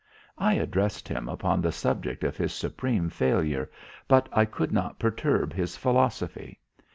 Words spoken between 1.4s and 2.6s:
the subject of his